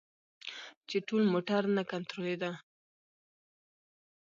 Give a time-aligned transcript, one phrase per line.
[0.89, 2.51] چې ټول موټر نه کنترولیده.